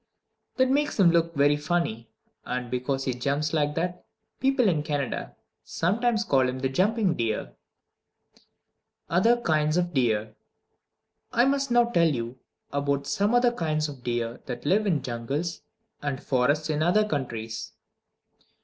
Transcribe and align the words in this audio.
That 0.57 0.71
makes 0.71 0.99
him 0.99 1.11
look 1.11 1.35
very 1.35 1.55
funny, 1.55 2.09
and 2.43 2.71
because 2.71 3.03
he 3.03 3.13
jumps 3.13 3.53
like 3.53 3.75
that 3.75 4.03
people 4.39 4.67
in 4.67 4.81
Canada 4.81 5.35
sometimes 5.63 6.23
call 6.23 6.49
him 6.49 6.57
the 6.57 6.69
jumping 6.69 7.13
deer. 7.13 7.53
Other 9.11 9.37
Kinds 9.39 9.77
of 9.77 9.93
Deer 9.93 10.33
I 11.31 11.45
must 11.45 11.69
now 11.69 11.85
tell 11.85 12.07
you 12.09 12.39
about 12.73 13.05
some 13.05 13.35
other 13.35 13.51
kinds 13.51 13.87
of 13.87 14.01
deer 14.03 14.39
that 14.47 14.65
live 14.65 14.87
in 14.87 15.03
jungles 15.03 15.61
and 16.01 16.19
forests 16.19 16.71
in 16.71 16.81
other 16.81 17.07
countries. 17.07 17.73